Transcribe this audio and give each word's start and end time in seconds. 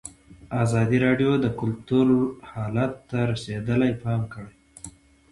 ازادي 0.63 0.97
راډیو 1.05 1.31
د 1.39 1.45
کلتور 1.59 2.07
حالت 2.51 2.93
ته 3.09 3.17
رسېدلي 3.31 3.91
پام 4.03 4.21
کړی. 4.33 4.55